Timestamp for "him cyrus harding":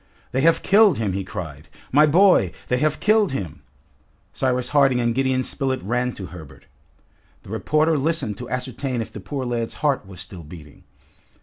3.33-4.99